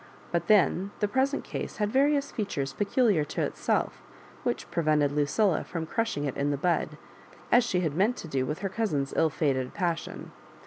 [0.31, 4.01] But then the present case bad various features peculiar to itself,
[4.41, 6.97] which prevented Lucilla from crashing it in the bud,
[7.51, 10.31] as she had meant to do with her cousin's ill fatod passion.